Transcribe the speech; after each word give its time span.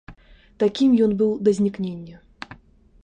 Такім 0.63 0.95
ён 1.07 1.13
быў 1.21 1.31
да 1.49 1.55
знікнення. 1.59 2.17